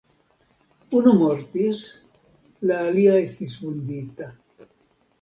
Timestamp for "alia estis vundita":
2.89-4.35